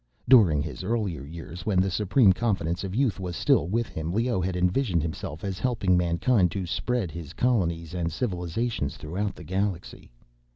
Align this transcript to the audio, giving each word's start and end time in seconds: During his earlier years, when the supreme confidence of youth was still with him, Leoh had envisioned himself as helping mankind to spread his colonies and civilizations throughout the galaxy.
During 0.27 0.63
his 0.63 0.83
earlier 0.83 1.23
years, 1.23 1.63
when 1.63 1.79
the 1.79 1.91
supreme 1.91 2.33
confidence 2.33 2.83
of 2.83 2.95
youth 2.95 3.19
was 3.19 3.35
still 3.35 3.67
with 3.67 3.87
him, 3.87 4.11
Leoh 4.11 4.41
had 4.41 4.55
envisioned 4.57 5.03
himself 5.03 5.43
as 5.43 5.59
helping 5.59 5.95
mankind 5.95 6.49
to 6.53 6.65
spread 6.65 7.11
his 7.11 7.33
colonies 7.33 7.93
and 7.93 8.11
civilizations 8.11 8.97
throughout 8.97 9.35
the 9.35 9.43
galaxy. 9.43 10.09